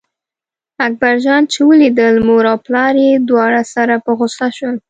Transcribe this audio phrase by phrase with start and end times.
[0.87, 4.77] اکبر جان چې ولیدل مور او پلار یې دواړه سره په غوسه شول.